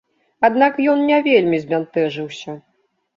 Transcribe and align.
Аднак 0.47 0.79
ён 0.93 1.03
не 1.09 1.19
вельмі 1.27 1.57
збянтэжыўся. 1.65 2.57